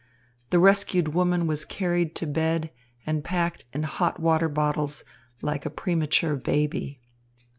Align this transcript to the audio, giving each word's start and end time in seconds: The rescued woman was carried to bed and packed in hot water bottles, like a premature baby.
The 0.49 0.57
rescued 0.57 1.09
woman 1.13 1.45
was 1.45 1.63
carried 1.63 2.15
to 2.15 2.25
bed 2.25 2.71
and 3.05 3.23
packed 3.23 3.65
in 3.71 3.83
hot 3.83 4.19
water 4.19 4.49
bottles, 4.49 5.03
like 5.43 5.63
a 5.63 5.69
premature 5.69 6.35
baby. 6.35 6.99